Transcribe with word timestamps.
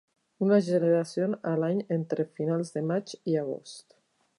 Una 0.45 0.57
generació 0.67 1.27
a 1.51 1.53
l'any 1.65 1.85
entre 1.99 2.27
finals 2.41 2.77
de 2.79 2.87
maig 2.93 3.17
i 3.35 3.41
agost. 3.47 4.01